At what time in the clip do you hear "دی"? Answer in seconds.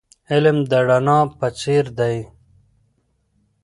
1.99-2.17